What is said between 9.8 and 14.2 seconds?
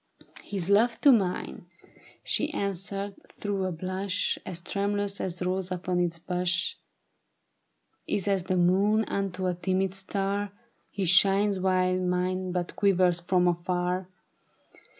star; His shines, while mine but quivers from afar.